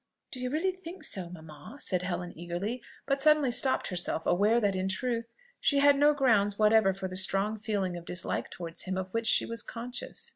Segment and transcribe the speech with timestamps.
[0.31, 4.75] "Do you really think so, mamma?" said Helen eagerly, but suddenly stopped herself, aware that
[4.75, 8.97] in truth she had no grounds whatever for the strong feeling of dislike towards him
[8.97, 10.29] of which she was conscious.